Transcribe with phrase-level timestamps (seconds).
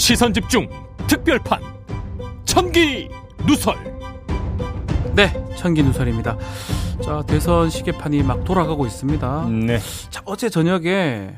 [0.00, 0.66] 시선 집중
[1.06, 1.60] 특별판
[2.46, 3.10] 천기
[3.46, 3.76] 누설
[5.14, 6.38] 네, 천기 누설입니다.
[7.04, 9.48] 자, 대선 시계판이 막 돌아가고 있습니다.
[9.66, 9.78] 네.
[10.08, 11.34] 자, 어제 저녁에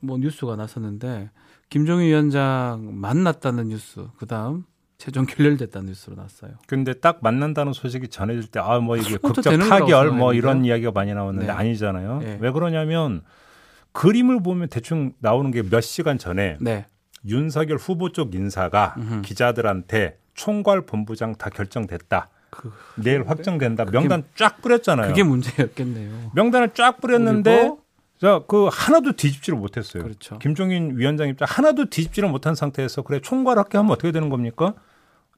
[0.00, 1.28] 뭐 뉴스가 나섰는데
[1.68, 4.64] 김종인 위원장 만났다는 뉴스, 그다음
[4.96, 6.52] 최종 결렬됐다는 뉴스로 났어요.
[6.66, 10.32] 근데 딱 만난다는 소식이 전해질 때 아 뭐 이게 극적 타결 뭐?
[10.32, 11.52] 이런 이야기가 많이 나왔는데 네.
[11.52, 12.20] 아니잖아요.
[12.20, 12.38] 네.
[12.40, 13.20] 왜 그러냐면
[13.92, 16.86] 그림을 보면 대충 나오는 게 몇 시간 전에 네.
[17.24, 19.22] 윤석열 후보 쪽 인사가 음흠.
[19.22, 22.28] 기자들한테 총괄 본부장 다 결정됐다.
[22.50, 23.84] 그, 내일 확정된다.
[23.84, 25.08] 그게- 명단 쫙 뿌렸잖아요.
[25.08, 26.30] 그게 문제였겠네요.
[26.34, 27.72] 명단을 쫙 뿌렸는데
[28.20, 30.02] 자, 그 하나도 뒤집지를 못했어요.
[30.02, 30.38] 그렇죠.
[30.38, 34.74] 김종인 위원장 입장 하나도 뒤집지를 못한 상태에서 그래 총괄 할게 하면 어떻게 되는 겁니까?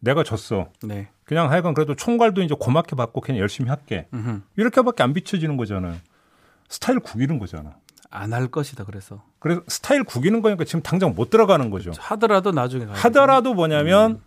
[0.00, 0.68] 내가 졌어.
[0.84, 1.08] 네.
[1.24, 4.06] 그냥 하여간 그래도 총괄도 이제 고맙게 받고 그냥 열심히 할게.
[4.14, 4.42] 음흠.
[4.56, 5.96] 이렇게밖에 안 비춰지는 거잖아요.
[6.68, 7.74] 스타일 구기는 거잖아.
[8.10, 11.92] 안 할 것이다 그래서 그래서 스타일 구기는 거니까 지금 당장 못 들어가는 거죠.
[11.98, 14.20] 하더라도 나중에 가야 하더라도 뭐냐면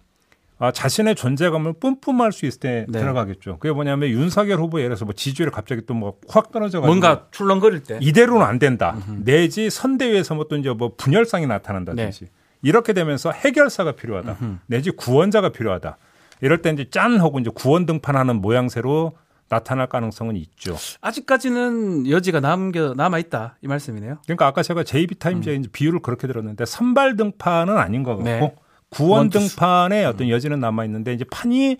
[0.60, 3.00] 아, 자신의 존재감을 뿜뿜할 수 있을 때 네.
[3.00, 3.58] 들어가겠죠.
[3.58, 7.82] 그게 뭐냐면 윤석열 후보 예를 들어서 뭐 지지율이 갑자기 또 뭐 확 떨어져가지고 뭔가 출렁거릴
[7.84, 8.96] 때 이대로는 안 된다.
[9.24, 12.28] 내지 선대위에서 뭐 또 이제 뭐 분열상이 나타난다든지
[12.62, 14.34] 이렇게 되면서 해결사가 필요하다.
[14.34, 14.38] 네.
[14.40, 14.58] 음흠.
[14.68, 15.98] 내지 구원자가 필요하다.
[16.42, 19.14] 이럴 때 이제 짠 하고 이제 구원 등판하는 모양새로
[19.52, 20.78] 나타날 가능성은 있죠.
[21.02, 24.20] 아직까지는 여지가 남겨 남아 있다 이 말씀이네요.
[24.24, 28.26] 그러니까 아까 제가 JB 타임즈의 이제 비율을 그렇게 들었는데 선발 등판은 아닌 것 같고 음.
[28.26, 28.56] 네.
[28.90, 29.30] 구원.
[29.30, 31.78] 등판의 어떤 여지는 남아 있는데 이제 판이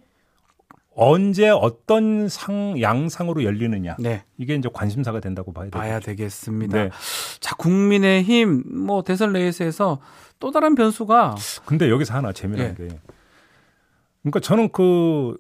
[0.94, 4.26] 언제 어떤 상 양상으로 열리느냐 네.
[4.38, 6.00] 이게 이제 관심사가 된다고 봐야 봐야.
[6.02, 6.78] 되겠습니다.
[6.78, 6.90] 네.
[7.40, 10.02] 자, 국민의힘 뭐 대선 레이스에서
[10.40, 12.88] 또 다른 변수가 근데 여기서 하나 재미난 예.
[12.88, 13.00] 게
[14.24, 15.38] 그러니까 저는 그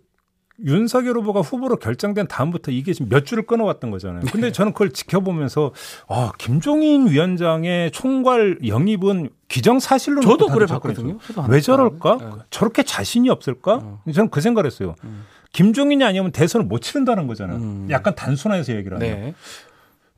[0.65, 4.21] 윤석열 후보가 후보로 결정된 다음부터 이게 지금 몇 줄을 끊어왔던 거잖아요.
[4.31, 4.51] 근데 네.
[4.51, 5.71] 저는 그걸 지켜보면서
[6.07, 11.17] 아 김종인 위원장의 총괄 영입은 기정사실로 저도 그래 봤거든요.
[11.49, 12.17] 왜 한- 저럴까?
[12.17, 12.25] 네.
[12.49, 13.73] 저렇게 자신이 없을까?
[13.83, 14.01] 어.
[14.13, 14.95] 저는 그 생각을 했어요.
[15.03, 15.25] 음.
[15.53, 17.57] 김종인이 아니면 대선을 못 치른다는 거잖아요.
[17.57, 17.87] 음.
[17.89, 18.99] 약간 단순화해서 얘기를.
[18.99, 19.33] 네.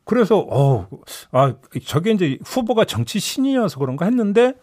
[0.06, 0.88] 그래서 어,
[1.32, 1.54] 아
[1.86, 4.54] 저게 이제 후보가 정치 신이어서 그런가 했는데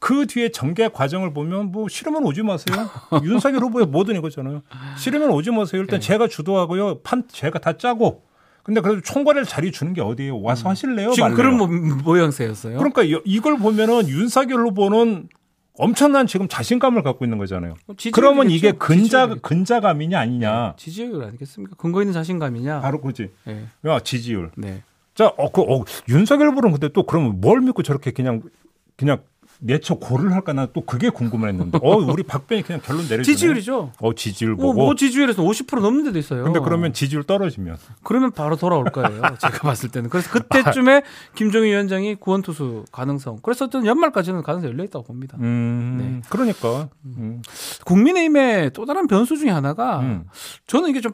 [0.00, 2.88] 그 뒤에 전개 과정을 보면 뭐 싫으면 오지 마세요.
[3.22, 4.62] 윤석열 후보의 모든 이거잖아요.
[4.96, 5.80] 싫으면 오지 마세요.
[5.82, 6.06] 일단 네.
[6.06, 7.00] 제가 주도하고요.
[7.02, 8.24] 판 제가 다 짜고.
[8.62, 10.40] 근데 그래도 총괄을 자리 주는 게 어디예요?
[10.40, 11.08] 와서 하실래요?
[11.10, 11.12] 음.
[11.12, 11.36] 지금 말래요?
[11.36, 11.66] 그런 모,
[12.02, 12.78] 모양새였어요.
[12.78, 15.28] 그러니까 이- 이걸 보면은 윤석열 후보는
[15.74, 17.74] 엄청난 지금 자신감을 갖고 있는 거잖아요.
[17.96, 18.10] 지지율이겠죠?
[18.14, 19.42] 그러면 이게 근자 지지율이겠죠.
[19.42, 20.74] 근자감이냐 아니냐?
[20.76, 21.76] 지지율 아니겠습니까?
[21.76, 22.80] 근거 있는 자신감이냐?
[22.80, 23.30] 바로 그지.
[23.44, 23.66] 네.
[23.86, 24.50] 야 지지율.
[24.56, 24.82] 네.
[25.14, 28.42] 자, 어, 그, 어, 윤석열 후보는 근데 또 그러면 뭘 믿고 저렇게 그냥
[28.96, 29.18] 그냥
[29.60, 31.78] 내처 고를 할까 나 또 그게 궁금했는데.
[31.82, 33.22] 어, 우리 박변이 그냥 결론 내려주네.
[33.24, 33.92] 지지율이죠.
[34.00, 34.84] 어, 지지율 뭐, 보고.
[34.86, 36.44] 뭐 지지율에서 50% 넘는 데도 있어요.
[36.44, 39.20] 근데 그러면 지지율 떨어지면 그러면 바로 돌아올 거예요.
[39.40, 40.10] 제가 봤을 때는.
[40.10, 41.02] 그래서 그때쯤에
[41.34, 43.38] 김종인 위원장이 구원 투수 가능성.
[43.42, 45.36] 그래서 어떤 연말까지는 가능성 이 열려 있다고 봅니다.
[45.40, 46.28] 음, 네.
[46.28, 46.88] 그러니까.
[47.04, 47.42] 음.
[47.84, 50.24] 국민의힘의 또 다른 변수 중에 하나가 음.
[50.66, 51.12] 저는 이게 좀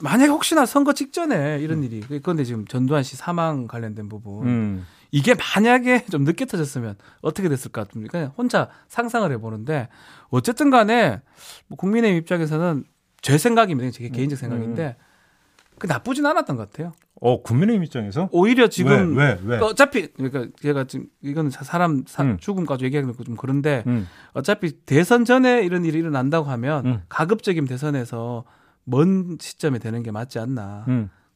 [0.00, 4.86] 만약에 혹시나 선거 직전에 이런 일이 그런데 지금 전두환 씨 사망 관련된 부분 음.
[5.14, 9.88] 이게 만약에 좀 늦게 터졌으면 어떻게 됐을까 좀 그냥 혼자 상상을 해보는데
[10.30, 11.20] 어쨌든 간에
[11.68, 12.82] 뭐 국민의힘 입장에서는
[13.22, 14.96] 제 생각입니다 제 개인적 생각인데
[15.78, 19.36] 그 나쁘진 않았던 것 같아요 어, 국민의힘 입장에서 오히려 지금 왜, 왜, 왜?
[19.44, 22.36] 그러니까 어차피 그러니까 제가 지금 이건 사람 사- 음.
[22.40, 24.08] 죽음까지 얘기하는 거 좀 그런데 음.
[24.32, 27.02] 어차피 대선 전에 이런 일이 일어난다고 하면 음.
[27.08, 28.44] 가급적이면 대선에서
[28.82, 30.84] 먼 시점에 되는 게 맞지 않나.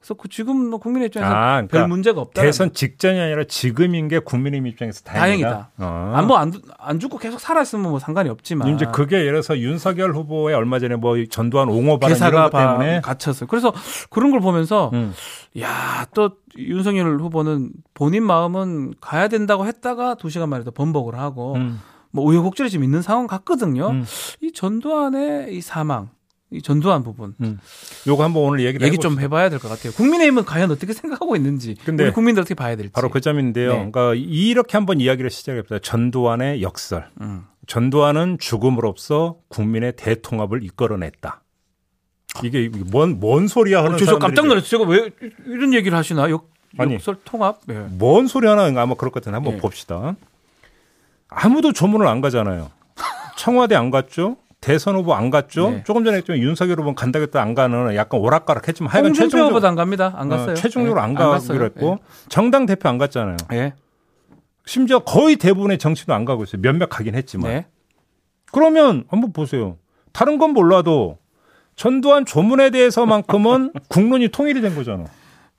[0.08, 0.14] 음.
[0.14, 2.40] 그래서 그 지금 뭐 국민의 입장에서 아, 별 그러니까 문제가 없다.
[2.42, 5.48] 대선 직전이 아니라 지금인 게 국민의힘 입장에서 다행이다.
[5.50, 5.70] 다행이다.
[5.78, 6.12] 어.
[6.16, 10.54] 안뭐안 안 죽고 계속 살아 있으면 뭐 상관이 없지만 이제 그게 예를 들어서 윤석열 후보의
[10.54, 13.46] 얼마 전에 뭐 전두환 옹호 발언 이런 것 바- 때문에 갇혔어요.
[13.48, 13.72] 그래서
[14.10, 15.12] 그런 걸 보면서 음.
[15.58, 21.80] 야또 윤석열 후보는 본인 마음은 가야 된다고 했다가 두 시간 만에 또 번복을 하고 음.
[22.10, 23.90] 뭐 우여곡절이 지금 있는 상황 같거든요.
[23.90, 24.04] 음.
[24.40, 26.08] 이 전두환의 이 사망,
[26.50, 27.58] 이 전두환 부분 음.
[28.06, 29.08] 요거 한번 오늘 얘기를 얘기 해봅시다.
[29.14, 29.92] 좀 해봐야 될 것 같아요.
[29.92, 32.92] 국민의힘은 과연 어떻게 생각하고 있는지, 근데 우리 국민들 어떻게 봐야 될지.
[32.92, 33.68] 바로 그 점인데요.
[33.72, 33.76] 네.
[33.90, 35.80] 그러니까 이렇게 한번 이야기를 시작해봅시다.
[35.80, 37.10] 전두환의 역설.
[37.20, 37.44] 음.
[37.66, 41.42] 전두환은 죽음으로써 국민의 대통합을 이끌어냈다.
[42.42, 44.68] 이게 뭔, 뭔 소리야 하는 어, 저, 저 깜짝 놀랐어요.
[44.68, 45.10] 제가 왜
[45.46, 46.30] 이런 얘기를 하시나?
[46.30, 46.94] 역, 아니.
[46.94, 47.60] 역설 통합?
[47.66, 47.74] 네.
[47.90, 49.58] 뭔 소리 하나 아마 그럴 것 같은데 한번 예.
[49.58, 50.16] 봅시다.
[51.28, 52.70] 아무도 조문을 안 가잖아요.
[53.36, 54.36] 청와대 안 갔죠?
[54.60, 55.70] 대선 후보 안 갔죠?
[55.70, 55.84] 네.
[55.84, 59.68] 조금 전에 했지만 윤석열 후보는 간다고 했다 안 가는 약간 오락가락 했지만 하여간 최종적으로 후보도
[59.68, 60.12] 안 갑니다.
[60.16, 60.52] 안 갔어요.
[60.52, 61.04] 어, 최종적으로 네.
[61.04, 61.64] 안 가기로.
[61.64, 63.36] 했고 정당 대표 안 갔잖아요.
[63.50, 63.74] 네.
[64.66, 66.60] 심지어 거의 대부분의 정치도 안 가고 있어요.
[66.60, 67.50] 몇몇 가긴 했지만.
[67.50, 67.66] 네.
[68.52, 69.76] 그러면 한번 보세요.
[70.12, 71.18] 다른 건 몰라도
[71.76, 75.04] 전두환 조문에 대해서만큼은 국론이 통일이 된 거잖아.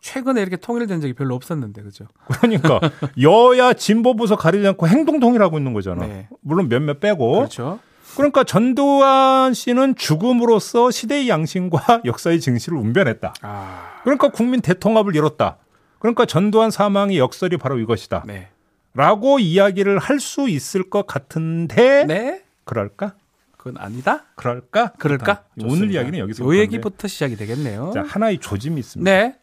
[0.01, 2.05] 최근에 이렇게 통일된 적이 별로 없었는데 그죠?
[2.27, 2.79] 그러니까
[3.21, 6.05] 여야 진보 부서 가리지 않고 행동 통일하고 있는 거잖아.
[6.05, 6.27] 네.
[6.41, 7.31] 물론 몇몇 빼고.
[7.33, 7.79] 그렇죠.
[8.15, 13.33] 그러니까 전두환 씨는 죽음으로써 시대의 양심과 역사의 증시를 운변했다.
[13.41, 15.57] 아, 그러니까 국민 대통합을 이뤘다.
[15.99, 18.23] 그러니까 전두환 사망의 역설이 바로 이것이다.
[18.27, 18.49] 네.
[18.93, 22.43] 라고 이야기를 할 수 있을 것 같은데 네?
[22.65, 23.13] 그럴까?
[23.57, 24.25] 그건 아니다.
[24.35, 24.93] 그럴까?
[24.97, 25.43] 그럴까?
[25.57, 25.93] 오늘 좋습니다.
[25.93, 27.91] 이야기는 여기서 요 얘기부터 시작이 되겠네요.
[27.93, 29.09] 자, 하나의 조짐이 있습니다.
[29.09, 29.35] 네.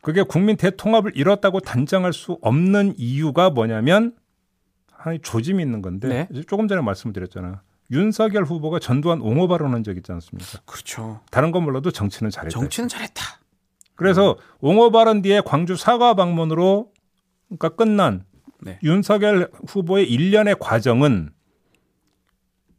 [0.00, 4.12] 그게 국민 대통합을 이뤘다고 단정할 수 없는 이유가 뭐냐면
[5.02, 6.42] 하나의 조짐이 있는 건데 네.
[6.42, 7.58] 조금 전에 말씀을 드렸잖아요.
[7.90, 10.60] 윤석열 후보가 전두환 옹호 발언한 적 있지 않습니까?
[10.64, 11.20] 그렇죠.
[11.30, 12.50] 다른 건 몰라도 정치는 잘했다.
[12.58, 13.22] 정치는 잘했다.
[13.96, 16.90] 그래서 옹호 발언 뒤에 광주 사과 방문으로
[17.48, 18.24] 그러니까 끝난
[18.60, 18.78] 네.
[18.82, 21.30] 윤석열 후보의 일련의 과정은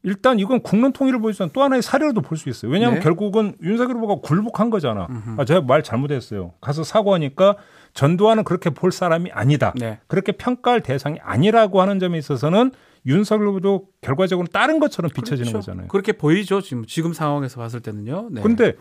[0.06, 2.72] 일단 이건 국론 통일을 보여주는 또 하나의 사례로도 볼 수 있어요.
[2.72, 3.04] 왜냐하면 네.
[3.04, 5.08] 결국은 윤석열 후보가 굴복한 거잖아.
[5.10, 5.42] 음흠.
[5.42, 6.54] 아, 제가 말 잘못했어요.
[6.60, 7.56] 가서 사과하니까
[7.94, 9.74] 전두환은 그렇게 볼 사람이 아니다.
[9.76, 10.00] 네.
[10.08, 12.72] 그렇게 평가할 대상이 아니라고 하는 점에 있어서는
[13.06, 15.60] 윤석열 후보도 결과적으로 다른 것처럼 비춰지는 그렇죠.
[15.60, 15.88] 거잖아요.
[15.90, 16.62] 그렇게 보이죠.
[16.62, 18.30] 지금 지금 상황에서 봤을 때는요.
[18.32, 18.42] 네.
[18.42, 18.74] 근데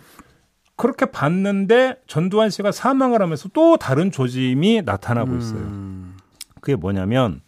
[0.76, 5.60] 그렇게 봤는데 전두환 씨가 사망을 하면서 또 다른 조짐이 나타나고 있어요.
[5.60, 6.16] 음,
[6.60, 7.42] 그게 뭐냐면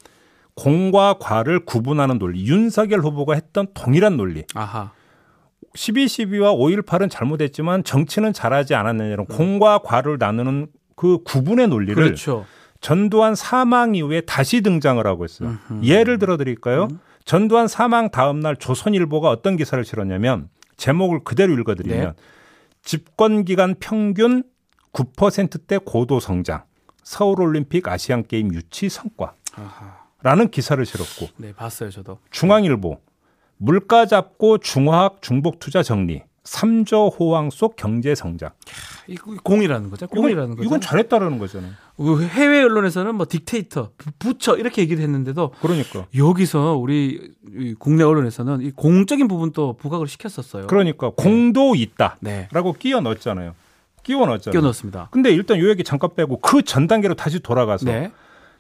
[0.55, 2.47] 공과 과를 구분하는 논리.
[2.47, 4.45] 윤석열 후보가 했던 동일한 논리.
[4.55, 4.93] 아하.
[5.75, 12.47] 12.12와 5.18은 잘못했지만 정치는 잘하지 않았느냐는 공과 과를 나누는 그 구분의 논리를 그렇죠.
[12.81, 15.57] 전두환 사망 이후에 다시 등장을 하고 있어요.
[15.71, 15.85] 음흠.
[15.85, 16.89] 예를 들어 드릴까요?
[16.91, 17.01] 음.
[17.25, 22.23] 전두환 사망 다음 날 조선일보가 어떤 기사를 실었냐면 제목을 그대로 읽어 드리면 네.
[22.83, 24.45] 집권 기간 평균
[24.93, 26.65] 9%대 고도 성장,
[27.03, 29.35] 서울 올림픽 아시안 게임 유치 성과
[30.23, 30.51] 라는 아하.
[30.51, 32.19] 기사를 실었고 네, 봤어요, 저도.
[32.31, 33.01] 중앙일보
[33.57, 38.51] 물가 잡고 중화학 중복 투자 정리 3조 호황 속 경제 성장.
[39.07, 40.07] 이거 공이라는 거죠.
[40.07, 40.67] 공이라는 이건, 거죠.
[40.67, 41.73] 이건 잘했다라는 거잖아요.
[41.97, 46.07] 그 해외 언론에서는 뭐 딕테이터, 부- 부처 이렇게 얘기를 했는데도 그러니까.
[46.17, 50.67] 여기서 우리 이 국내 언론에서는 이 공적인 부분도 부각을 시켰었어요.
[50.67, 52.19] 그러니까 공도 있다.
[52.21, 52.49] 네.
[52.53, 53.55] 라고 끼워 넣었잖아요.
[54.03, 54.53] 끼워 넣었잖아요.
[54.53, 55.09] 끼워 넣었습니다.
[55.11, 58.13] 근데 일단 요 얘기 잠깐 빼고 그 전 단계로 다시 돌아가서 네.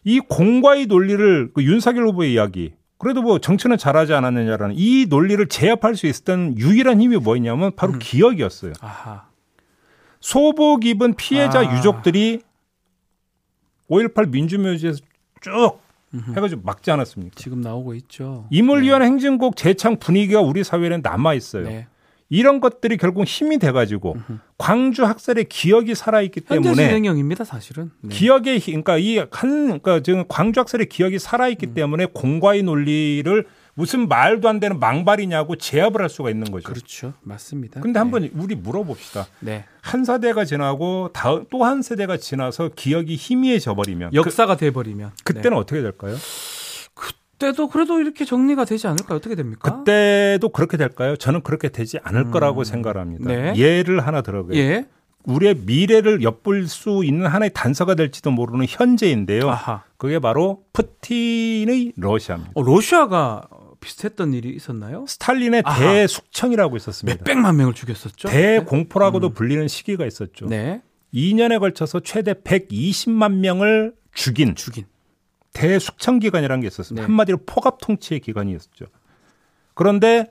[0.04, 2.72] 이 공과의 논리를 그 윤석열 후보의 이야기
[3.04, 7.98] 그래도 뭐 정치는 잘하지 않았느냐라는 이 논리를 제압할 수 있었던 유일한 힘이 뭐였냐면 바로 음.
[7.98, 8.72] 기억이었어요.
[8.80, 9.28] 아하.
[10.20, 11.76] 소복 입은 피해자 아.
[11.76, 12.40] 유족들이
[13.90, 15.00] 5.18 민주묘지에서
[15.42, 15.80] 쭉.
[16.34, 17.34] 해가지고 막지 않았습니까?
[17.36, 18.46] 지금 나오고 있죠.
[18.48, 21.64] 임을위한 행진곡 재창 분위기가 우리 사회에는 남아 있어요.
[21.64, 21.86] 네.
[22.34, 24.38] 이런 것들이 결국 힘이 돼가지고 음흠.
[24.58, 27.90] 광주 학살의 기억이 살아있기 현재 때문에 진행형입니다, 사실은.
[28.00, 28.14] 네.
[28.14, 31.74] 기억의 힘, 그러니까 이한 그러니까 지금 광주 학살의 기억이 살아있기 음.
[31.74, 33.46] 때문에 공과의 논리를
[33.76, 36.64] 무슨 말도 안 되는 망발이냐고 제압을 할 수가 있는 거죠.
[36.64, 37.12] 그렇죠.
[37.22, 37.80] 맞습니다.
[37.80, 37.98] 근데 네.
[37.98, 39.26] 한번 우리 물어봅시다.
[39.40, 39.64] 네.
[39.80, 45.34] 한 세대가 지나고 다음 또 한 세대가 지나서 기억이 희미해져 버리면 역사가 돼 버리면 그,
[45.34, 46.14] 때는 어떻게 될까요?
[47.38, 49.16] 그때도 그래도 이렇게 정리가 되지 않을까요?
[49.16, 49.78] 어떻게 됩니까?
[49.78, 51.16] 그때도 그렇게 될까요?
[51.16, 52.30] 저는 그렇게 되지 않을 음.
[52.30, 53.28] 거라고 생각합니다.
[53.28, 53.54] 네.
[53.56, 54.56] 예를 하나 들어가요.
[54.56, 54.86] 예.
[55.24, 59.48] 우리의 미래를 엿볼 수 있는 하나의 단서가 될지도 모르는 현재인데요.
[59.48, 59.82] 아하.
[59.96, 62.52] 그게 바로 푸틴의 러시아입니다.
[62.54, 63.42] 어, 러시아가
[63.80, 65.04] 비슷했던 일이 있었나요?
[65.08, 65.78] 스탈린의 아하.
[65.80, 67.18] 대숙청이라고 있었습니다.
[67.18, 68.28] 몇 백만 명을 죽였었죠.
[68.28, 69.34] 대공포라고도 음.
[69.34, 70.46] 불리는 시기가 있었죠.
[70.46, 70.82] 네.
[71.14, 74.84] 2년에 걸쳐서 최대 120만 명을 죽인 죽인.
[75.54, 77.02] 대숙청 기간이라는 게 있었습니다.
[77.02, 77.06] 네.
[77.06, 78.84] 한마디로 포갑 통치의 기간이었죠.
[79.72, 80.30] 그런데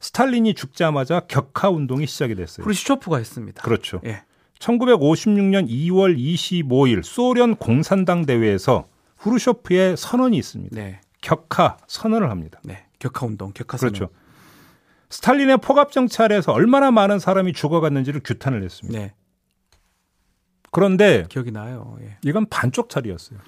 [0.00, 2.64] 스탈린이 죽자마자 격하 운동이 시작이 됐어요.
[2.64, 3.62] 프루시초프가 했습니다.
[3.62, 4.00] 그렇죠.
[4.06, 4.22] 예.
[4.58, 10.74] 1956년 2월 25일 소련 공산당 대회에서 후르쇼프의 선언이 있습니다.
[10.74, 11.00] 네.
[11.20, 12.60] 격하 선언을 합니다.
[12.64, 12.86] 네.
[12.98, 13.92] 격하 운동, 격하 선언.
[13.92, 14.12] 그렇죠.
[15.10, 18.98] 스탈린의 포갑 정찰에서 얼마나 많은 사람이 죽어갔는지를 규탄을 했습니다.
[18.98, 19.14] 네.
[20.70, 21.96] 그런데 기억이 나요.
[22.02, 22.16] 예.
[22.22, 23.38] 이건 반쪽짜리였어요.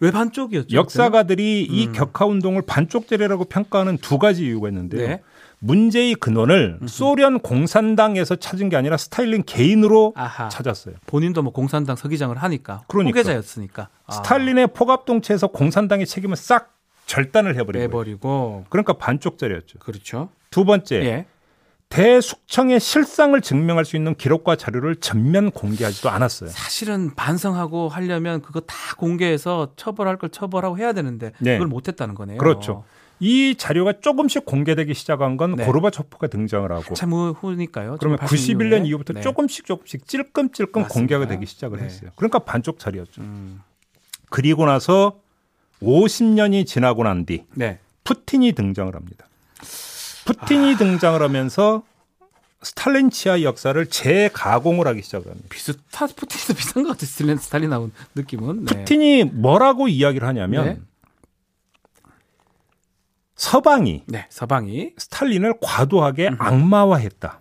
[0.00, 0.76] 왜 반쪽이었죠?
[0.76, 1.92] 역사가들이 이 음.
[1.92, 5.08] 격하 운동을 반쪽짜리라고 평가하는 두 가지 이유가 있는데요.
[5.08, 5.22] 네.
[5.58, 10.50] 문제의 근원을 소련 공산당에서 찾은 게 아니라 스탈린 개인으로 아하.
[10.50, 10.96] 찾았어요.
[11.06, 13.20] 본인도 뭐 공산당 서기장을 하니까 그러니까.
[13.20, 14.12] 후계자였으니까 아.
[14.12, 16.74] 스탈린의 포갑 동체에서 공산당의 책임을 싹
[17.06, 17.88] 절단을 해버린 거예요.
[17.88, 19.78] 내버리고 그러니까 반쪽짜리였죠.
[19.78, 20.28] 그렇죠.
[20.50, 21.26] 두 번째, 예.
[21.88, 26.50] 대숙청의 실상을 증명할 수 있는 기록과 자료를 전면 공개하지도 않았어요.
[26.50, 31.52] 사실은 반성하고 하려면 그거 다 공개해서 처벌할 걸 처벌하고 해야 되는데 네.
[31.54, 32.38] 그걸 못했다는 거네요.
[32.38, 32.84] 그렇죠.
[33.18, 35.64] 이 자료가 조금씩 공개되기 시작한 건 네.
[35.64, 37.96] 고르바초프가 등장을 하고 참 후니까요.
[37.98, 39.20] 그러면 91년 이후부터 네.
[39.22, 40.92] 조금씩 조금씩 찔끔찔끔 맞습니다.
[40.92, 41.84] 공개가 되기 시작을 네.
[41.84, 42.10] 했어요.
[42.16, 43.22] 그러니까 반쪽짜리였죠.
[43.22, 43.62] 음.
[44.28, 45.18] 그리고 나서
[45.82, 47.78] 50년이 지나고 난뒤 네.
[48.04, 49.26] 푸틴이 등장을 합니다.
[50.26, 51.82] 푸틴이 등장을 하면서
[52.62, 55.48] 스탈린치아 역사를 재가공을 하기 시작을 합니다.
[55.50, 57.06] 비슷한 푸틴도 비슷한 것 같아요.
[57.06, 58.64] 스탈린 스탈린하고 느낌은.
[58.64, 58.78] 네.
[58.78, 60.80] 푸틴이 뭐라고 이야기를 하냐면 네.
[63.36, 67.40] 서방이 네, 서방이 스탈린을 과도하게 악마화했다.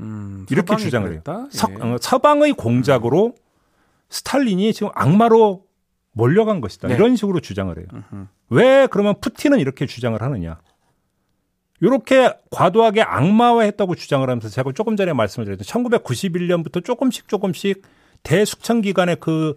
[0.00, 1.20] 음, 이렇게 주장을 해요.
[1.22, 1.46] 그랬다?
[1.50, 1.74] 서, 예.
[1.76, 3.34] 어, 서방의 공작으로
[4.08, 5.64] 스탈린이 지금 악마로
[6.12, 6.88] 몰려간 것이다.
[6.88, 6.94] 네.
[6.94, 7.86] 이런 식으로 주장을 해요.
[7.92, 8.26] 음흠.
[8.50, 10.58] 왜 그러면 푸틴은 이렇게 주장을 하느냐?
[11.80, 17.82] 이렇게 과도하게 악마화했다고 주장을 하면서 제가 조금 전에 말씀을 드렸던 1991년부터 조금씩 조금씩
[18.22, 19.56] 대숙청 기간의 그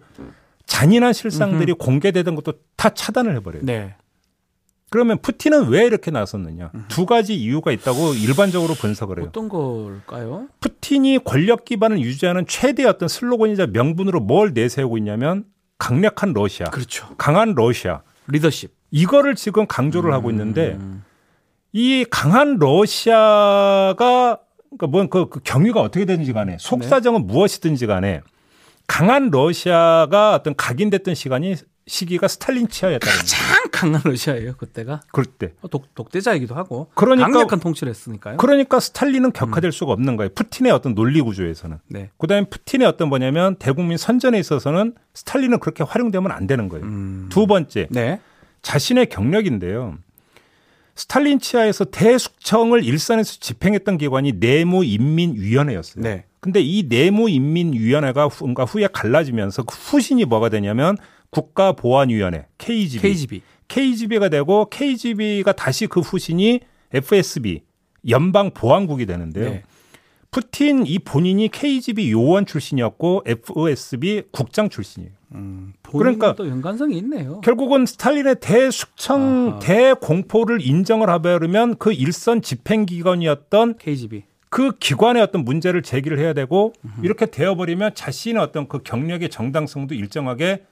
[0.66, 3.62] 잔인한 실상들이 공개되던 것도 다 차단을 해버려요.
[3.64, 3.94] 네.
[4.90, 6.72] 그러면 푸틴은 왜 이렇게 나섰느냐?
[6.88, 9.26] 두 가지 이유가 있다고 일반적으로 분석을 해요.
[9.28, 10.48] 어떤 걸까요?
[10.58, 15.44] 푸틴이 권력 기반을 유지하는 최대 어떤 슬로건이자 명분으로 뭘 내세우고 있냐면
[15.78, 17.14] 강력한 러시아, 그렇죠.
[17.16, 18.72] 강한 러시아 리더십.
[18.90, 21.04] 이거를 지금 강조를 하고 있는데 음.
[21.72, 24.38] 이 강한 러시아가
[24.70, 28.22] 그러니까 뭔그 그 경위가 어떻게 되든지 간에 속사정은 무엇이든지 간에
[28.86, 33.16] 강한 러시아가 어떤 각인됐던 시간이 시기가 스탈린 치하였다는.
[33.18, 33.38] 가장
[33.72, 35.54] 강한 러시아예요 그때가 그럴 때.
[35.60, 38.36] 어, 독, 독재자이기도 하고 그러니까- 강력한 통치를 했으니까요.
[38.36, 40.30] 그러니까 스탈린은 격화될 수가 없는 거예요.
[40.34, 41.78] 푸틴의 어떤 논리 구조에서는.
[41.88, 42.10] 네.
[42.18, 46.84] 그다음에 푸틴의 어떤 뭐냐면 대국민 선전에 있어서는 스탈린은 그렇게 활용되면 안 되는 거예요.
[46.84, 47.26] 음.
[47.30, 48.20] 두 번째 네.
[48.62, 49.98] 자신의 경력인데요.
[50.94, 56.02] 스탈린 치하에서 대숙청을 일선에서 집행했던 기관이 내무인민위원회였어요.
[56.02, 56.24] 네.
[56.40, 60.96] 근데 이 내무인민위원회가 후, 뭔가 후에 갈라지면서 그 후신이 뭐가 되냐면
[61.30, 63.00] 국가보안위원회 KGB.
[63.00, 63.42] KGB.
[63.68, 66.60] KGB가 되고 KGB가 다시 그 후신이
[66.92, 67.62] FSB
[68.08, 69.50] 연방보안국이 되는데요.
[69.50, 69.62] 네.
[70.30, 75.12] 푸틴 이 본인이 KGB 요원 출신이었고 FSB 국장 출신이에요.
[75.34, 77.40] 음, 그러니까- 또 연관성이 있네요.
[77.42, 79.58] 결국은 스탈린의 대숙청 아하.
[79.60, 84.24] 대공포를 인정을 하려면 그 일선 집행기관이었던 KGB.
[84.48, 86.72] 그 기관의 어떤 문제를 제기를 해야 되고
[87.04, 90.64] 이렇게 되어버리면 자신의 어떤 그 경력의 정당성도 일정하게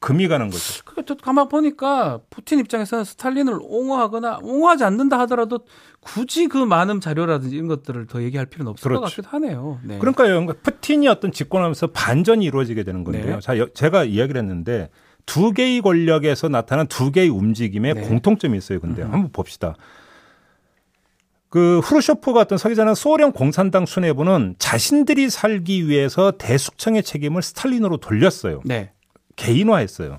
[0.00, 0.82] 금이 가는 거죠.
[0.86, 5.60] 그또 가만 보니까 푸틴 입장에서는 스탈린을 옹호하거나 옹호하지 않는다 하더라도
[6.00, 9.16] 굳이 그 많은 자료라든지 이런 것들을 더 얘기할 필요는 없을 것 그렇죠.
[9.22, 9.78] 같기도 하네요.
[9.84, 9.98] 네.
[9.98, 10.40] 그러니까요.
[10.40, 13.34] 그러니까 푸틴이 어떤 집권하면서 반전이 이루어지게 되는 건데요.
[13.36, 13.40] 네.
[13.40, 14.88] 자, 여- 제가 이야기를 했는데
[15.26, 18.00] 두 개의 권력에서 나타난 두 개의 움직임에 네.
[18.00, 18.80] 공통점이 있어요.
[18.80, 19.74] 근데 한번 봅시다.
[21.50, 28.60] 그 후르쇼프가 어떤 서기 전에 소련 공산당 수뇌부는 자신들이 살기 위해서 대숙청의 책임을 스탈린으로 돌렸어요.
[28.64, 28.92] 네.
[29.44, 30.18] 개인화했어요.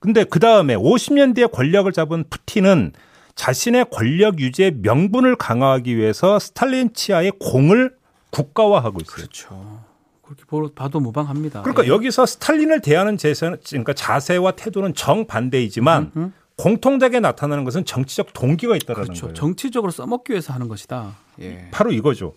[0.00, 2.92] 근데 그 다음에 50년대에 권력을 잡은 푸틴은
[3.34, 7.94] 자신의 권력 유지의 명분을 강화하기 위해서 스탈린 치하의 공을
[8.30, 9.14] 국가화하고 있어요.
[9.16, 9.80] 그렇죠.
[10.22, 11.62] 그렇게 보- 봐도 무방합니다.
[11.62, 11.88] 그러니까 예.
[11.88, 19.22] 여기서 스탈린을 대하는 제세, 그러니까 자세와 태도는 정반대이지만 공통되게 나타나는 것은 정치적 동기가 있다라는 그렇죠.
[19.22, 19.34] 거예요.
[19.34, 21.16] 정치적으로 써먹기 위해서 하는 것이다.
[21.40, 21.68] 예.
[21.70, 22.34] 바로 이거죠.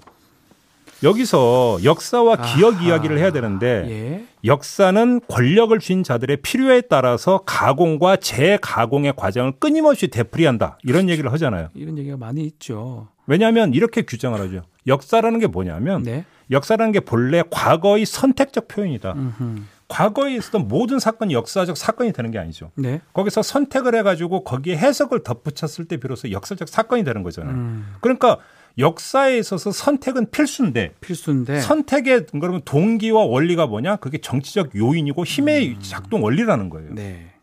[1.04, 2.84] 여기서 역사와 기억 아하.
[2.84, 4.26] 이야기를 해야 되는데 예.
[4.46, 10.80] 역사는 권력을 쥔 자들의 필요에 따라서 가공과 재가공의 과정을 끊임없이 되풀이한다.
[10.84, 11.70] 이런 얘기를 하잖아요.
[11.74, 13.08] 이런 얘기가 많이 있죠.
[13.28, 14.64] 왜냐하면 이렇게 규정을 하죠.
[14.88, 16.26] 역사라는 게 뭐냐면 네.
[16.52, 19.14] 역사라는 게 본래 과거의 선택적 표현이다.
[19.14, 19.62] 음흠.
[19.88, 22.72] 과거에 있었던 모든 사건이 역사적 사건이 되는 게 아니죠.
[22.76, 23.02] 네.
[23.14, 27.54] 거기서 선택을 해가지고 거기에 해석을 덧붙였을 때 비로소 역사적 사건이 되는 거잖아요.
[27.54, 28.38] 음, 그러니까
[28.78, 33.98] 역사에 있어서 선택은 필수인데 필수인데 선택의 그러면 동기와 원리가 뭐냐?
[33.98, 36.94] 그게 정치적 요인이고 힘의 작동 원리라는 거예요.
[36.94, 37.34] 네.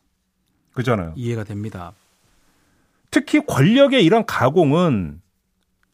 [0.74, 1.14] 그잖아요.
[1.16, 1.92] 이해가 됩니다.
[3.10, 5.20] 특히 권력의 이런 가공은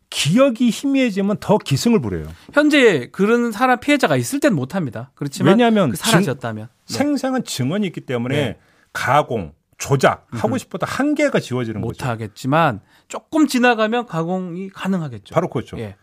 [0.09, 2.29] 기억이 희미해지면 더 기승을 부려요.
[2.53, 5.11] 현재 그런 사람 피해자가 있을 땐 못합니다.
[5.15, 6.95] 그렇지만 왜냐하면 그 사라졌다면 네.
[6.95, 8.59] 생생한 증언이 있기 때문에 네.
[8.93, 12.05] 가공, 조작 하고 싶어도 한계가 지워지는 거죠.
[12.05, 15.35] 못하겠지만 조금 지나가면 가공이 가능하겠죠.
[15.35, 15.79] 바로 그렇죠.
[15.79, 15.97] 예.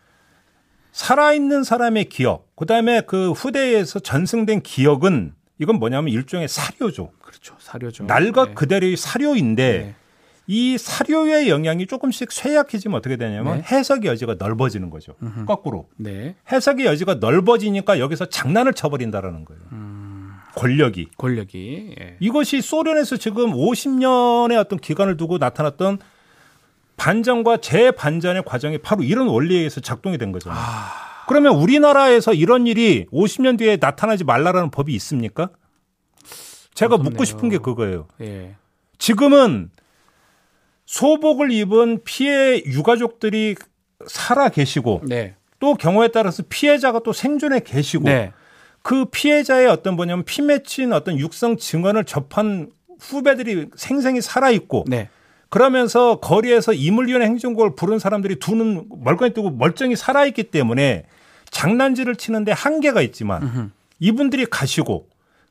[0.92, 7.10] 살아있는 사람의 기억, 그 다음에 그 후대에서 전승된 기억은 이건 뭐냐면 일종의 사료죠.
[7.20, 7.56] 그렇죠.
[7.58, 8.04] 사료죠.
[8.04, 8.54] 날것 네.
[8.54, 9.94] 그대로의 사료인데 네.
[10.46, 13.64] 이 사료의 영향이 조금씩 쇠약해지면 어떻게 되냐면 네.
[13.64, 15.14] 해석의 여지가 넓어지는 거죠.
[15.46, 15.88] 거꾸로.
[15.96, 16.36] 네.
[16.52, 19.62] 해석의 여지가 넓어지니까 여기서 장난을 쳐버린다라는 거예요.
[20.54, 21.08] 권력이.
[21.16, 22.16] 권력이 예.
[22.20, 25.98] 이것이 소련에서 지금 50년의 어떤 기간을 두고 나타났던
[26.96, 30.60] 반전과 재반전의 과정이 바로 이런 원리에 의해서 작동이 된 거잖아요.
[31.26, 35.50] 그러면 우리나라에서 이런 일이 50년 뒤에 나타나지 말라라는 법이 있습니까?
[36.74, 37.24] 제가 묻고 무섭네요.
[37.24, 38.08] 싶은 게 그거예요.
[38.20, 38.56] 예.
[38.98, 39.70] 지금은
[40.86, 43.56] 소복을 입은 피해 유가족들이
[44.06, 45.34] 살아 계시고 네.
[45.58, 48.32] 또 경우에 따라서 피해자가 또 생존해 계시고 네.
[48.84, 55.08] 그 피해자의 어떤 뭐냐면 피 맺힌 어떤 육성 증언을 접한 후배들이 생생히 살아 있고 네.
[55.48, 61.06] 그러면서 거리에서 이물리언 행정국을 부른 사람들이 두눈 멀쩡히 뜨고 멀쩡히 살아있기 때문에
[61.50, 65.08] 장난질을 치는데 한계가 있지만 이분들이 가시고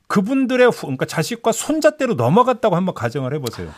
[0.08, 3.72] 그분들의 후- 그러니까 자식과 손자대로 넘어갔다고 한번 가정을 해보세요.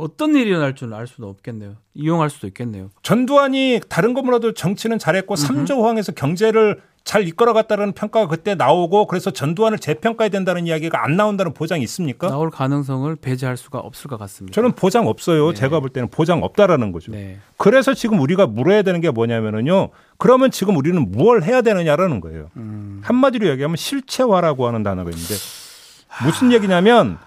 [0.00, 1.76] 어떤 일이 일어날 줄은 알 수는 없겠네요.
[1.94, 2.90] 이용할 수도 있겠네요.
[3.02, 9.30] 전두환이 다른 거 몰라도 정치는 잘했고 삼조 호황에서 경제를 잘 이끌어갔다는 평가가 그때 나오고 그래서
[9.30, 12.28] 전두환을 재평가해야 된다는 이야기가 안 나온다는 보장이 있습니까?
[12.28, 14.54] 나올 가능성을 배제할 수가 없을 것 같습니다.
[14.54, 15.48] 저는 보장 없어요.
[15.48, 15.54] 네.
[15.54, 17.10] 제가 볼 때는 보장 없다라는 거죠.
[17.12, 17.38] 네.
[17.56, 19.88] 그래서 지금 우리가 물어야 되는 게 뭐냐면은요.
[20.18, 22.50] 그러면 지금 우리는 뭘 해야 되느냐라는 거예요.
[22.56, 23.00] 음.
[23.02, 25.34] 한마디로 얘기하면 실체화라고 하는 단어가 있는데
[26.24, 27.18] 무슨 얘기냐면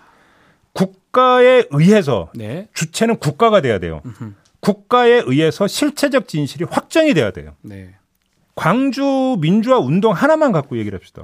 [1.14, 2.68] 국가에 의해서 네.
[2.74, 4.02] 주체는 국가가 돼야 돼요.
[4.60, 7.56] 국가에 의해서 실체적 진실이 확정이 돼야 돼요.
[7.62, 7.94] 네.
[8.56, 11.24] 광주 민주화 운동 하나만 갖고 얘기를 합시다.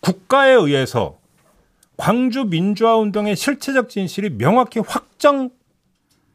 [0.00, 1.18] 국가에 의해서
[1.96, 5.50] 광주 민주화 운동의 실체적 진실이 명확히 확정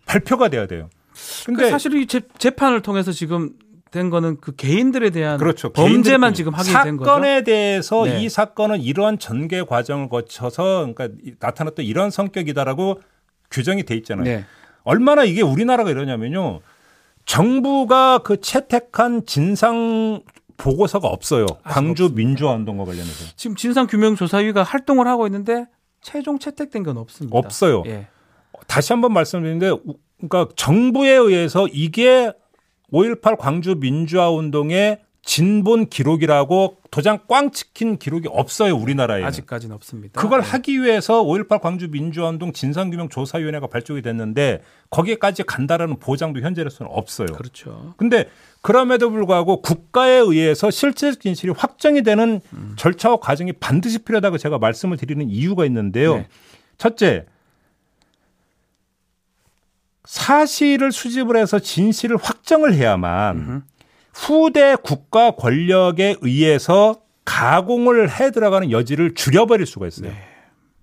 [0.06, 0.90] 발표가 돼야 돼요.
[1.46, 3.54] 근데 근데 사실 이 재, 재판을 통해서 지금
[3.92, 5.72] 된 거는 그 개인들에 대한 그렇죠.
[5.74, 7.10] 범죄만 지금 확인된 거죠.
[7.10, 8.22] 사건에 대해서 네.
[8.24, 13.02] 이 사건은 이러한 전개 과정을 거쳐서 그러니까 이- 나타났던 이런 성격이다라고
[13.52, 14.24] 규정이 돼 있잖아요.
[14.24, 14.46] 네.
[14.84, 16.62] 얼마나 이게 우리나라가 이러냐면요.
[17.26, 20.22] 정부가 그 채택한 진상
[20.58, 21.46] 보고서가 없어요.
[21.64, 23.34] 광주 민주화 운동과 관련해서.
[23.36, 25.66] 지금 진상규명조사위가 활동을 하고 있는데
[26.02, 27.38] 최종 채택된 건 없습니다.
[27.38, 27.84] 없어요.
[27.88, 28.08] 예.
[28.68, 32.32] 다시 한번 말씀드리는데 우- 그러니까 정부에 의해서 이게
[32.92, 39.24] 5.18 광주 민주화 운동의 진본 기록이라고 도장 꽝 찍힌 기록이 없어요 우리나라에.
[39.24, 40.20] 아직까지는 없습니다.
[40.20, 40.48] 그걸 네.
[40.50, 47.28] 하기 위해서 5.18 광주 민주화 운동 진상규명 조사위원회가 발족이 됐는데 거기까지 간다라는 보장도 현재로서는 없어요.
[47.28, 47.94] 그렇죠.
[47.98, 48.30] 근데
[48.62, 52.74] 그럼에도 불구하고 국가에 의해서 실제 진실이 확정이 되는 음.
[52.78, 56.16] 절차와 과정이 반드시 필요하다고 제가 말씀을 드리는 이유가 있는데요.
[56.16, 56.28] 네.
[56.78, 57.26] 첫째,
[60.06, 63.64] 사실을 수집을 해서 진실을 확정을 해야만
[64.14, 70.10] 후대 국가 권력에 의해서 가공을 해 들어가는 여지를 줄여버릴 수가 있어요.
[70.10, 70.18] 네.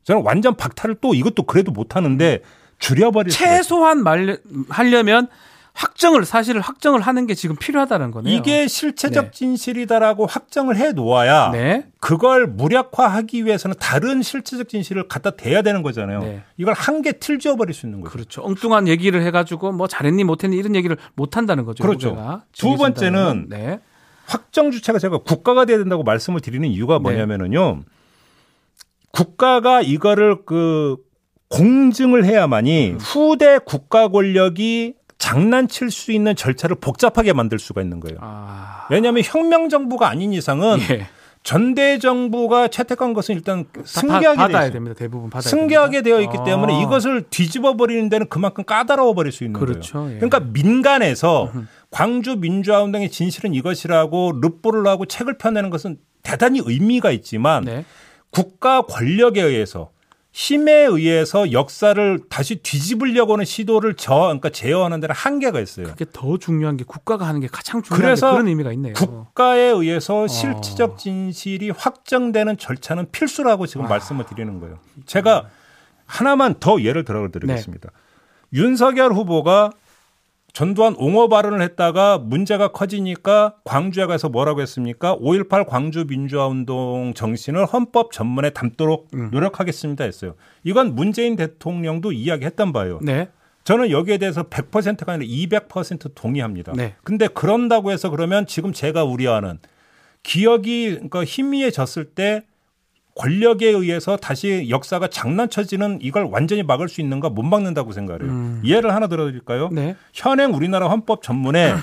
[0.04, 2.40] 저는 완전 박탈을 또 이것도 그래도 못하는데
[2.78, 3.32] 줄여버릴.
[3.32, 4.36] 최소한 말려,
[4.68, 5.28] 하려면
[5.78, 8.34] 확정을 사실을 확정을 하는 게 지금 필요하다는 거네요.
[8.34, 9.30] 이게 실체적 네.
[9.30, 11.86] 진실이다라고 확정을 해 놓아야 네.
[12.00, 16.18] 그걸 무력화하기 위해서는 다른 실체적 진실을 갖다 대야 되는 거잖아요.
[16.20, 16.42] 네.
[16.56, 18.12] 이걸 한 개 틀지어 버릴 수 있는 거죠.
[18.12, 18.42] 그렇죠.
[18.42, 21.84] 엉뚱한 얘기를 해가지고 뭐 잘했니 못했니 이런 얘기를 못 한다는 거죠.
[21.84, 22.42] 그렇죠.
[22.52, 23.78] 두 번째는 네.
[24.26, 27.02] 확정 주체가 제가 국가가 돼야 된다고 말씀을 드리는 이유가 네.
[27.02, 27.82] 뭐냐면은요.
[29.12, 30.96] 국가가 이거를 그
[31.50, 32.98] 공증을 해야만이 음.
[32.98, 38.18] 후대 국가 권력이 장난칠 수 있는 절차를 복잡하게 만들 수가 있는 거예요.
[38.20, 38.86] 아.
[38.90, 41.06] 왜냐하면 혁명 정부가 아닌 이상은 예.
[41.42, 44.70] 전대 정부가 채택한 것은 일단 다 승계하게 받- 받아야.
[44.70, 44.94] 됩니다.
[44.96, 46.16] 대부분 받아야 승계하게 됩니다.
[46.16, 46.82] 되어 있기 때문에 아.
[46.82, 49.98] 이것을 뒤집어 버리는 데는 그만큼 까다로워 버릴 수 있는 그렇죠.
[49.98, 50.14] 거예요.
[50.14, 50.18] 예.
[50.18, 51.50] 그러니까 민간에서
[51.90, 57.84] 광주 민주화 운동의 진실은 이것이라고 르뽀를 하고 책을 펴내는 것은 대단히 의미가 있지만 네.
[58.30, 59.90] 국가 권력에 의해서
[60.38, 65.88] 힘에 의해서 역사를 다시 뒤집으려고 하는 시도를 저 그러니까 제어하는 데는 한계가 있어요.
[65.88, 68.94] 그게 더 중요한 게 국가가 하는 게 가장 중요한 게 그런 의미가 있네요.
[68.94, 70.28] 국가에 의해서 어.
[70.28, 73.88] 실질적 진실이 확정되는 절차는 필수라고 지금 아.
[73.88, 74.78] 말씀을 드리는 거예요.
[75.06, 75.48] 제가
[76.06, 77.32] 하나만 더 예를 들어 네.
[77.32, 77.90] 드리겠습니다.
[78.52, 79.72] 윤석열 후보가
[80.52, 85.16] 전두환 옹호 발언을 했다가 문제가 커지니까 광주에 가서 뭐라고 했습니까?
[85.16, 89.30] 5.18 광주 민주화 운동 정신을 헌법 전문에 담도록 음.
[89.30, 90.34] 노력하겠습니다 했어요.
[90.64, 92.98] 이건 문재인 대통령도 이야기했단 바예요.
[93.02, 93.28] 네.
[93.64, 96.72] 저는 여기에 대해서 100%가 아니라 200% 동의합니다.
[96.74, 96.94] 네.
[97.04, 99.58] 근데 그런다고 해서 그러면 지금 제가 우려하는
[100.22, 102.44] 기억이 그러니까 희미해졌을 때
[103.18, 108.30] 권력에 의해서 다시 역사가 장난쳐지는 이걸 완전히 막을 수 있는가 못 막는다고 생각해요.
[108.30, 108.62] 음.
[108.64, 109.68] 예를 하나 들어드릴까요?
[109.72, 109.96] 네.
[110.14, 111.74] 현행 우리나라 헌법 전문에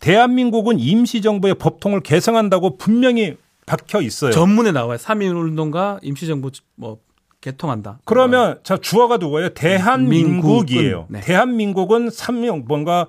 [0.00, 4.32] 대한민국은 임시정부의 법통을 개성한다고 분명히 박혀 있어요.
[4.32, 4.98] 전문에 나와요.
[4.98, 6.98] 3.1 운동과 임시정부 뭐
[7.40, 8.00] 개통한다.
[8.04, 9.50] 그러면 자 주어가 누구예요?
[9.50, 11.06] 대한민국이에요.
[11.06, 11.20] 민국은, 네.
[11.20, 13.06] 대한민국은 삼명 뭔가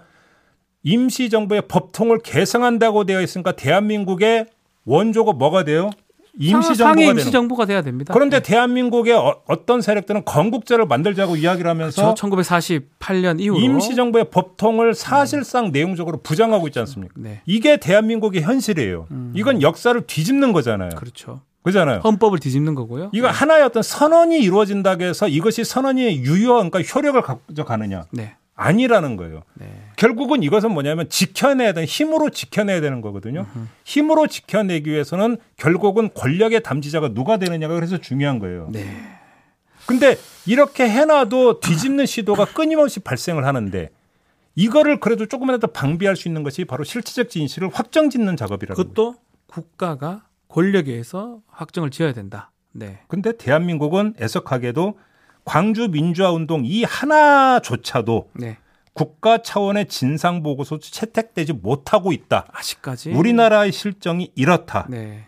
[0.83, 4.45] 임시정부의 법통을 개성한다고 되어 있으니까 대한민국의
[4.85, 5.89] 원조가 뭐가 돼요?
[6.39, 7.11] 상위 임시 정부가 되는.
[7.11, 8.13] 임시 정부가 돼야 됩니다.
[8.13, 14.93] 그런데 대한민국의 어, 떤 세력들은 건국제를 만들자고 이야기를 하면서 저 1948년 이후로 임시 정부의 법통을
[14.93, 17.13] 사실상 내용적으로 부정하고 있지 않습니까?
[17.17, 17.41] 네.
[17.45, 19.07] 이게 대한민국의 현실이에요.
[19.33, 20.89] 이건 역사를 뒤집는 거잖아요.
[20.95, 21.41] 그렇죠.
[21.63, 22.01] 그잖아요.
[22.03, 23.09] 헌법을 뒤집는 거고요.
[23.11, 28.05] 이거 하나의 어떤 선언이 이루어진다고 해서 이것이 선언이 유효, 그러니까 효력을 가져가느냐.
[28.11, 28.35] 네.
[28.55, 29.43] 아니라는 거예요.
[29.55, 29.67] 네.
[29.97, 33.45] 결국은 이것은 뭐냐면 지켜내야 되는 힘으로 지켜내야 되는 거거든요.
[33.83, 38.69] 힘으로 지켜내기 위해서는 결국은 권력의 담지자가 누가 되느냐가 그래서 중요한 거예요.
[38.71, 38.85] 네.
[39.85, 43.89] 근데 이렇게 해놔도 뒤집는 시도가 끊임없이 발생을 하는데
[44.55, 48.87] 이거를 그래도 조금이라도 방비할 수 있는 것이 바로 실체적 진실을 확정 짓는 작업이라는 거죠.
[48.87, 49.15] 그것도
[49.47, 52.51] 국가가 권력에 의해서 확정을 지어야 된다.
[52.71, 52.99] 네.
[53.07, 54.97] 근데 대한민국은 애석하게도
[55.45, 58.57] 광주 민주화 운동 이 하나조차도 네.
[58.93, 62.47] 국가 차원의 진상 보고서 채택되지 못하고 있다.
[62.51, 64.87] 아직까지 우리나라의 실정이 이렇다.
[64.89, 65.27] 네.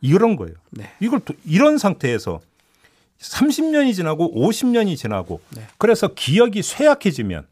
[0.00, 0.54] 이런 거예요.
[0.70, 0.90] 네.
[1.00, 2.40] 이걸 또 이런 상태에서
[3.18, 5.62] 30년이 지나고 50년이 지나고 네.
[5.78, 7.46] 그래서 기억이 쇠약해지면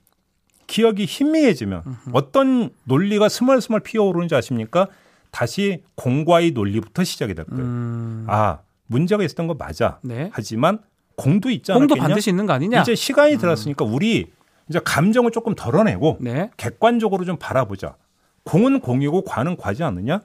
[0.67, 4.89] 기억이 희미해지면 어떤 논리가 스멀스멀 피어오르는지 아십니까?
[5.31, 7.65] 다시 공과의 논리부터 시작이 될 거예요.
[7.65, 8.27] 음.
[8.29, 9.99] 아 문제가 있었던 거 맞아.
[10.03, 10.29] 네.
[10.33, 10.81] 하지만
[11.21, 12.09] 공도 있지 공도 않았겠냐?
[12.09, 12.81] 반드시 있는 거 아니냐?
[12.83, 14.31] 이제 시간이 들었으니까 우리
[14.69, 16.51] 이제 감정을 조금 덜어내고 네.
[16.57, 17.97] 객관적으로 좀 바라보자.
[18.45, 20.21] 공은 공이고 관은 과지 않느냐?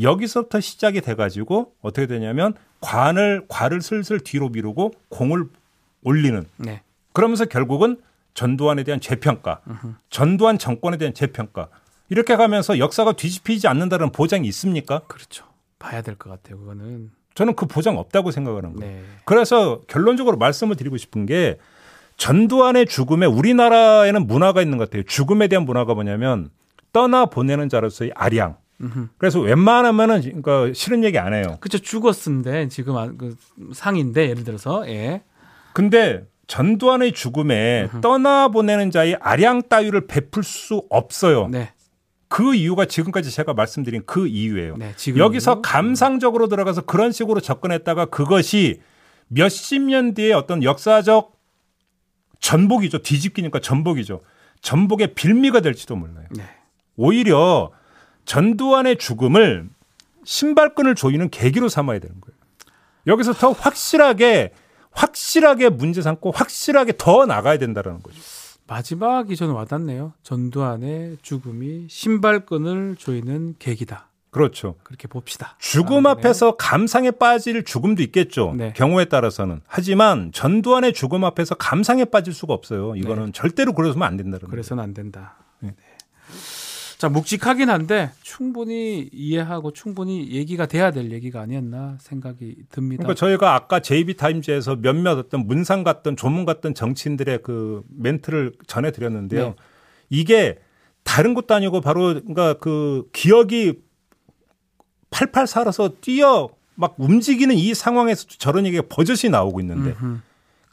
[0.00, 5.48] 여기서부터 시작이 돼가지고 어떻게 되냐면 관을 과를 슬슬 뒤로 미루고 공을
[6.02, 6.46] 올리는.
[6.56, 6.82] 네.
[7.12, 8.00] 그러면서 결국은
[8.34, 9.60] 전두환에 대한 재평가,
[10.10, 11.68] 전두환 정권에 대한 재평가
[12.08, 15.00] 이렇게 가면서 역사가 뒤집히지 않는다는 보장이 있습니까?
[15.08, 15.44] 그렇죠.
[15.80, 16.58] 봐야 될 것 같아요.
[16.60, 17.10] 그거는.
[17.38, 18.92] 저는 그 보장 없다고 생각하는 거예요.
[18.92, 19.00] 네.
[19.24, 21.56] 그래서 결론적으로 말씀을 드리고 싶은 게
[22.16, 25.04] 전두환의 죽음에 우리나라에는 문화가 있는 것 같아요.
[25.04, 26.50] 죽음에 대한 문화가 뭐냐면
[26.92, 28.56] 떠나 보내는 자로서의 아량.
[28.80, 29.08] 음흠.
[29.18, 31.58] 그래서 웬만하면은 그러니까 싫은 얘기 안 해요.
[31.60, 33.36] 그쵸 죽었는데 지금 아- 그
[33.72, 35.22] 상인데 예를 들어서 예.
[35.74, 41.46] 근데 전두환의 죽음에 떠나 보내는 자의 아량 따위를 베풀 수 없어요.
[41.48, 41.72] 네.
[42.28, 44.76] 그 이유가 지금까지 제가 말씀드린 그 이유예요.
[44.76, 44.94] 네.
[45.16, 48.80] 여기서 감상적으로 들어가서 그런 식으로 접근했다가 그것이
[49.28, 51.36] 몇십 년 뒤에 어떤 역사적
[52.40, 52.98] 전복이죠.
[52.98, 54.22] 뒤집기니까 전복이죠.
[54.60, 56.26] 전복의 빌미가 될지도 몰라요.
[56.30, 56.44] 네.
[56.96, 57.72] 오히려
[58.24, 59.68] 전두환의 죽음을
[60.24, 62.36] 신발끈을 조이는 계기로 삼아야 되는 거예요.
[63.06, 64.52] 여기서 더 확실하게
[64.90, 68.20] 확실하게 문제 삼고 확실하게 더 나가야 된다는 거죠.
[68.68, 70.12] 마지막이 저는 와닿네요.
[70.22, 74.08] 전두환의 죽음이 신발끈을 조이는 계기다.
[74.30, 74.76] 그렇죠.
[74.84, 75.56] 그렇게 봅시다.
[75.58, 76.20] 죽음 아, 네.
[76.20, 78.54] 앞에서 감상에 빠질 죽음도 있겠죠.
[78.56, 78.74] 네.
[78.76, 79.62] 경우에 따라서는.
[79.66, 82.94] 하지만 전두환의 죽음 앞에서 감상에 빠질 수가 없어요.
[82.94, 84.50] 이거는 절대로 그러면 안 된다는 거예요.
[84.50, 85.36] 그래서는 안 된다.
[86.98, 93.04] 자, 묵직하긴 한데 충분히 이해하고 충분히 얘기가 돼야 될 얘기가 아니었나 생각이 듭니다.
[93.04, 99.46] 그러니까 저희가 아까 JB 타임즈에서 몇몇 어떤 문상 같던 조문 같던 정치인들의 그 멘트를 전해드렸는데요.
[99.46, 99.54] 네.
[100.10, 100.58] 이게
[101.04, 103.74] 다른 것도 아니고 바로 그러니까 그 기억이
[105.10, 110.18] 팔팔 살아서 뛰어 막 움직이는 이 상황에서 저런 얘기가 버젓이 나오고 있는데 음흠.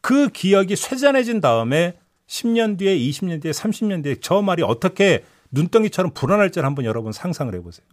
[0.02, 5.24] 그 기억이 쇠잔해진 다음에 10년 뒤에 20년 뒤에 30년 뒤에 저 말이 어떻게
[5.56, 7.86] 눈덩이처럼 불어날지를 한번 여러분 상상을 해보세요.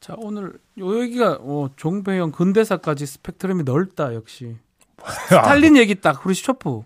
[0.00, 4.56] 자, 오늘 요 얘기가 어, 종배형 근대사까지 스펙트럼이 넓다 역시.
[5.28, 6.82] 스탈린 얘기 딱 후르시초프.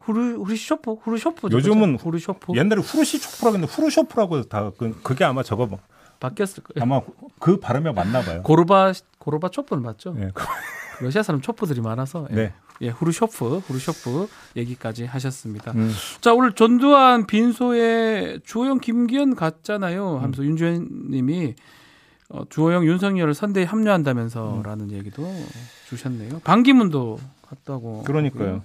[0.00, 1.48] 후르 후르시초프 후르쇼프.
[1.52, 5.78] 요즘은 후르쇼프 옛날에 후르시초프라고 했는데 후르쇼프라고 다 그, 그게 아마 저거 뭐
[6.20, 6.82] 바뀌었을 거예요.
[6.82, 7.00] 아마
[7.38, 8.42] 그 발음이 맞나 봐요.
[8.42, 10.14] 고르바 고르바 초프는 맞죠?
[10.14, 10.30] 네.
[11.00, 12.34] 러시아 사람 초프들이 많아서 예.
[12.34, 12.52] 네.
[12.82, 15.72] 예, 후르쇼프 후르쇼프 얘기까지 하셨습니다.
[15.72, 15.92] 음.
[16.20, 20.16] 자 오늘 전두환 빈소에 주호영 김기현 갔잖아요.
[20.16, 20.22] 음.
[20.22, 21.54] 하면서 윤주현님이
[22.30, 25.28] 어, 주호영 윤석열을 선대에 합류한다면서라는 얘기도
[25.88, 26.40] 주셨네요.
[26.44, 28.04] 반기문도 갔다고.
[28.04, 28.46] 그러니까요.
[28.46, 28.62] 하고요.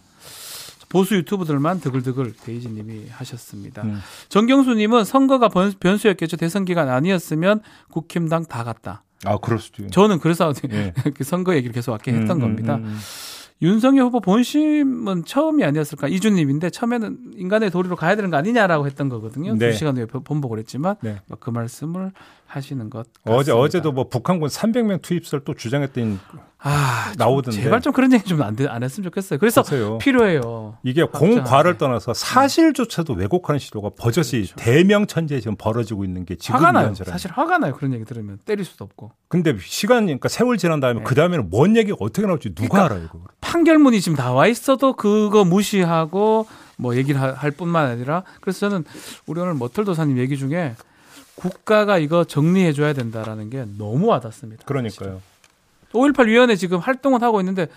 [0.90, 3.82] 보수 유튜브들만 드글드글 데이지님이 하셨습니다.
[3.84, 4.00] 음.
[4.30, 6.38] 정경수님은 선거가 변, 변수였겠죠.
[6.38, 9.04] 대선 기간 아니었으면 국힘당 다 갔다.
[9.24, 9.92] 아 그럴 수도 있고.
[9.92, 10.94] 저는 그래서 예.
[11.16, 12.76] 그 선거 얘기를 계속 아까 했던 음, 겁니다.
[12.76, 12.98] 음, 음.
[13.62, 16.10] 윤석열 후보 본심은 처음이 아니었을까?
[16.10, 19.56] 이준님인데 처음에는 인간의 도리로 가야 되는 거 아니냐라고 했던 거거든요.
[19.56, 19.72] 네.
[19.72, 21.22] 두 시간 후에 번복을 했지만 네.
[21.28, 22.12] 뭐그 말씀을
[22.48, 23.56] 하시는 것 어제 같습니다.
[23.56, 26.18] 어제도 뭐 북한군 300명 투입설 또 주장했더니
[26.60, 27.62] 아, 좀 나오던데.
[27.62, 29.38] 제발 좀 그런 얘기 좀안 안 했으면 좋겠어요.
[29.40, 29.98] 그래서 보세요.
[30.00, 30.78] 필요해요.
[30.84, 31.04] 이게.
[31.04, 36.68] 공과를 떠나서 사실조차도 왜곡하는 시도가 버젓이 대명천지에 지금 벌어지고 있는 게 지금 그렇죠.
[36.78, 36.94] 화가 나요.
[36.96, 37.74] 사실 화가 나요.
[37.76, 41.04] 그런 얘기 들으면 때릴 수도 없고 근데 시간 그러니까 세월 지난 다음에 네.
[41.06, 43.26] 그 다음에는 뭔 얘기가 어떻게 나올지 누가 그러니까 알아요, 그거.
[43.42, 48.86] 판결문이 지금 나와 있어도 그거 무시하고 뭐 얘기를 하- 할 뿐만 아니라 그래서 저는
[49.28, 50.76] 우리 오늘 머털도사님 얘기 중에
[51.36, 54.66] 국가가 이거 정리해 줘야 된다라는 게 너무 와닿습니다.
[54.66, 55.22] 그러니까요.
[55.92, 57.68] 5.18 위원회 지금 활동은 하고 있는데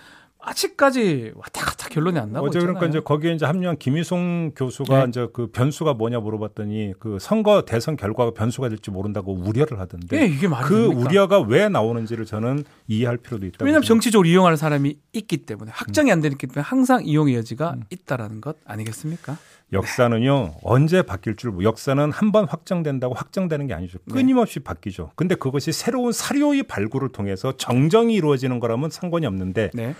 [0.40, 2.74] 아직까지 왔다 갔다 결론이 안 나고 어제 있잖아요.
[2.74, 5.08] 그러니까 이제 거기에 이제 합류한 김희송 교수가 네.
[5.08, 10.26] 이제 그 변수가 뭐냐 물어봤더니 그 선거 대선 결과가 변수가 될지 모른다고 우려를 하던데 예,
[10.26, 11.00] 이게 말이 그 됩니까?
[11.00, 13.64] 우려가 왜 나오는지를 저는 이해할 필요도 있다.
[13.64, 17.82] 왜냐하면 정치적으로 이용하는 사람이 있기 때문에 확정이 안 되기 때문에 항상 이용의 여지가 음.
[17.90, 19.36] 있다라는 것 아니겠습니까?
[19.72, 24.14] 역사는요 언제 바뀔 줄 역사는 한 번 확정된다고 확정되는 게 아니죠 네.
[24.14, 29.94] 끊임없이 바뀌죠 근데 그것이 새로운 사료의 발굴을 통해서 정정이 이루어지는 거라면 상관이 없는데 네.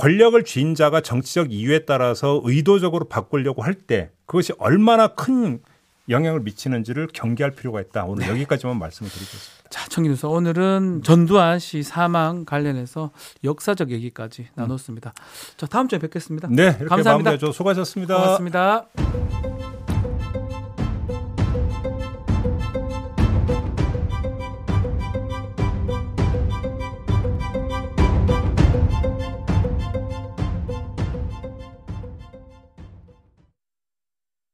[0.00, 5.60] 권력을 쥔 자가 정치적 이유에 따라서 의도적으로 바꾸려고 할 때 그것이 얼마나 큰
[6.08, 8.04] 영향을 미치는지를 경계할 필요가 있다.
[8.04, 9.68] 오늘 여기까지만 말씀을 드리겠습니다.
[9.70, 13.10] 자, 청기뉴스 오늘은 전두환 씨 사망 관련해서
[13.44, 15.12] 역사적 얘기까지 나눴습니다.
[15.56, 16.48] 자, 다음 주에 뵙겠습니다.
[16.50, 17.12] 네, 감사합니다.
[17.12, 17.52] 마무리하죠.
[17.52, 18.16] 수고하셨습니다.
[18.16, 19.59] 고맙습니다.